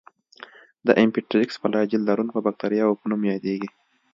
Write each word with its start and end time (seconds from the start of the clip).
د 0.85 0.89
امفيټرایکس 1.01 1.55
فلاجیل 1.61 2.01
لرونکو 2.09 2.37
باکتریاوو 2.45 2.99
په 2.99 3.05
نوم 3.11 3.21
یادیږي. 3.31 3.69